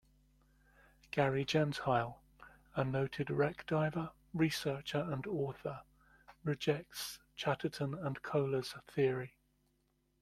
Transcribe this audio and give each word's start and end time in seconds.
Gary 1.11 1.45
Gentile, 1.45 2.19
a 2.73 2.83
noted 2.83 3.29
wreck 3.29 3.67
diver, 3.67 4.09
researcher, 4.33 4.97
and 4.97 5.27
author, 5.27 5.83
rejects 6.43 7.19
Chatteron 7.37 7.93
and 8.03 8.19
Kohler's 8.23 8.73
theory. 8.87 9.35